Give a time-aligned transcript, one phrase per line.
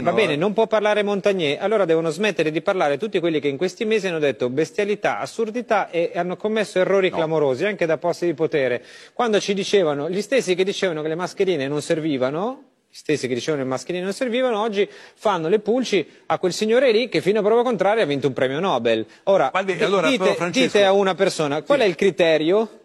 [0.00, 3.56] Va bene, non può parlare Montagnier, allora devono smettere di parlare tutti quelli che in
[3.56, 8.34] questi mesi hanno detto bestialità, assurdità e hanno commesso errori clamorosi anche da posti di
[8.34, 8.80] potere.
[9.12, 13.34] Quando ci dicevano, gli stessi che dicevano che le mascherine non servivano, gli stessi che
[13.34, 17.20] dicevano che le mascherine non servivano, oggi fanno le pulci a quel signore lì che
[17.20, 19.04] fino a prova contraria ha vinto un premio Nobel.
[19.24, 22.77] Ora, Guardi, allora, dite, dite a una persona, qual è il criterio?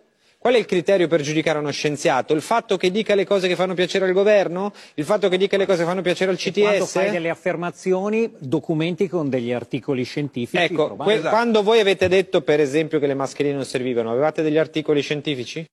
[0.44, 2.34] Qual è il criterio per giudicare uno scienziato?
[2.34, 4.74] Il fatto che dica le cose che fanno piacere al governo?
[4.96, 6.92] Il fatto che dica le cose che fanno piacere al Quando CTS?
[6.92, 10.62] fai delle affermazioni, documenti con degli articoli scientifici.
[10.62, 11.30] Ecco, Esatto.
[11.30, 15.66] quando voi avete detto per esempio che le mascherine non servivano, avevate degli articoli scientifici?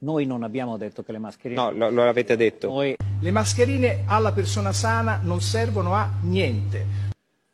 [0.00, 1.58] Noi non abbiamo detto che le mascherine...
[1.58, 2.68] No, lo, lo avete detto.
[2.68, 7.03] Noi, Le mascherine alla persona sana non servono a niente.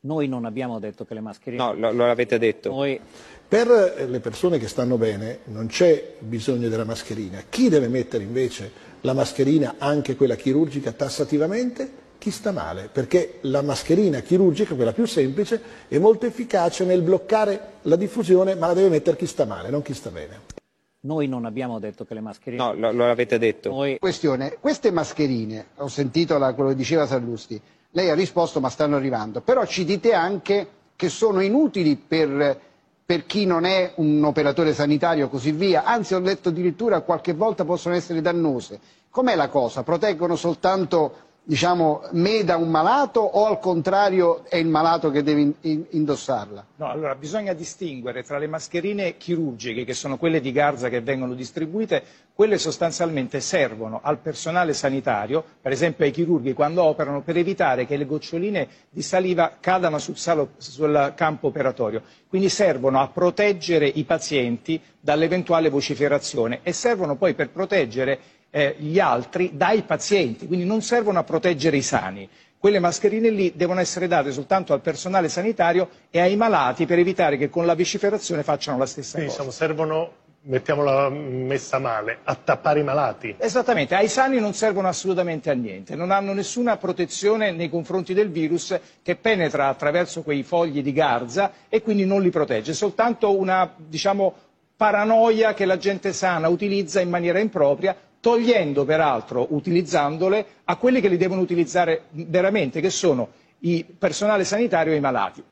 [0.02, 1.62] Noi non abbiamo detto che le mascherine...
[1.62, 2.70] No, lo, lo avete detto.
[2.70, 2.98] Noi,
[3.46, 7.42] Per eh, le persone che stanno bene non c'è bisogno della mascherina.
[7.48, 11.98] Chi deve mettere invece la mascherina, anche quella chirurgica, tassativamente?
[12.16, 17.60] Chi sta male, perché la mascherina chirurgica, quella più semplice, è molto efficace nel bloccare
[17.82, 20.59] la diffusione, ma la deve mettere chi sta male, non chi sta bene.
[21.02, 22.62] Noi non abbiamo detto che le mascherine...
[22.62, 23.70] No, lo, lo avete detto.
[23.70, 27.60] Noi, Questione, queste mascherine, ho sentito la- quello che diceva Sallusti,
[27.92, 32.60] lei ha risposto ma stanno arrivando, però ci dite anche che sono inutili per,
[33.04, 37.32] per chi non è un operatore sanitario e così via, anzi ho letto addirittura qualche
[37.32, 38.78] volta possono essere dannose.
[39.08, 39.82] Com'è la cosa?
[39.82, 45.40] Proteggono soltanto diciamo, me da un malato o al contrario è il malato che deve
[45.40, 46.66] in- in- indossarla?
[46.76, 51.34] No, allora bisogna distinguere tra le mascherine chirurgiche, che sono quelle di Garza che vengono
[51.34, 52.02] distribuite,
[52.34, 57.96] quelle sostanzialmente servono al personale sanitario, per esempio ai chirurghi quando operano, per evitare che
[57.96, 62.02] le goccioline di saliva cadano sul, salo- sul campo operatorio.
[62.28, 68.18] Quindi servono a proteggere i pazienti dall'eventuale vociferazione e servono poi per proteggere
[68.50, 72.28] eh, gli altri dai pazienti, quindi non servono a proteggere i sani.
[72.58, 77.38] Quelle mascherine lì devono essere date soltanto al personale sanitario e ai malati per evitare
[77.38, 79.48] che con la vociferazione facciano la stessa Quindi cosa.
[79.48, 80.12] diciamo, servono,
[80.42, 83.34] mettiamola messa male, a tappare i malati.
[83.38, 88.30] Esattamente, ai sani non servono assolutamente a niente, non hanno nessuna protezione nei confronti del
[88.30, 93.34] virus che penetra attraverso quei fogli di garza e quindi non li protegge, è soltanto
[93.38, 94.34] una diciamo,
[94.76, 101.08] paranoia che la gente sana utilizza in maniera impropria, togliendo peraltro, utilizzandole, a quelli che
[101.08, 105.42] li devono utilizzare veramente, che sono il personale sanitario e i malati.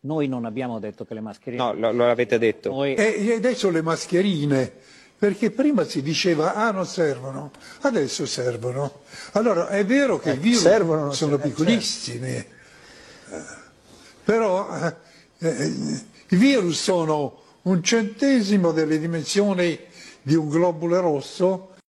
[0.00, 1.62] noi non abbiamo detto che le mascherine...
[1.62, 2.70] No, lo, lo avete detto.
[2.70, 4.72] Noi, E adesso le mascherine,
[5.18, 7.50] perché prima si diceva ah non servono,
[7.80, 9.00] adesso servono.
[9.32, 12.46] Allora è vero che i virus servono, sono servono, piccolissimi, eh,
[14.22, 14.94] però eh,
[15.38, 15.72] eh,
[16.28, 19.78] i virus sono un centesimo delle dimensioni
[20.22, 21.74] di un globule rosso